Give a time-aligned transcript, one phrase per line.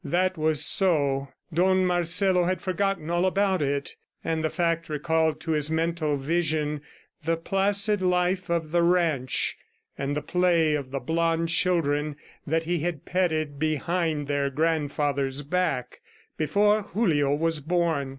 [0.03, 5.51] That was so Don Marcelo had forgotten all about it; and the fact recalled to
[5.51, 6.81] his mental vision
[7.23, 9.55] the placid life of the ranch,
[9.99, 12.15] and the play of the blonde children
[12.47, 16.01] that he had petted behind their grandfather's back,
[16.35, 18.09] before Julio was born.